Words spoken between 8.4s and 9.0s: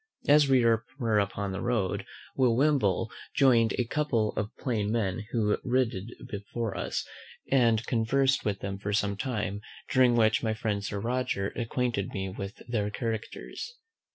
with them for